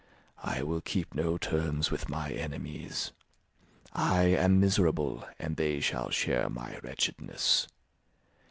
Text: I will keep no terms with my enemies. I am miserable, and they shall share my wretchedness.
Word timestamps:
I 0.41 0.63
will 0.63 0.81
keep 0.81 1.13
no 1.13 1.37
terms 1.37 1.91
with 1.91 2.09
my 2.09 2.31
enemies. 2.31 3.11
I 3.93 4.23
am 4.23 4.59
miserable, 4.59 5.27
and 5.37 5.57
they 5.57 5.79
shall 5.79 6.09
share 6.09 6.49
my 6.49 6.79
wretchedness. 6.81 7.67